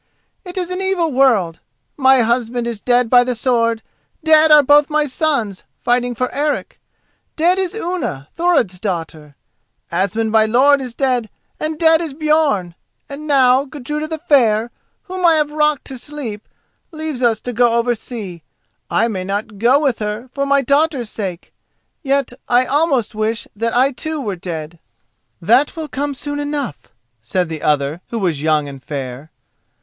[0.43, 1.59] It is an evil world:
[1.95, 3.83] my husband is dead by the sword;
[4.23, 6.79] dead are both my sons, fighting for Eric;
[7.35, 9.35] dead is Unna, Thorod's daughter;
[9.91, 11.29] Asmund, my lord, is dead,
[11.59, 12.73] and dead is Björn;
[13.09, 14.71] and now Gudruda the Fair,
[15.03, 16.47] whom I have rocked to sleep,
[16.91, 18.41] leaves us to go over sea.
[18.89, 21.53] I may not go with her, for my daughter's sake;
[22.01, 24.79] yet I almost wish that I too were dead."
[25.39, 26.91] "That will come soon enough,"
[27.21, 29.29] said the other, who was young and fair.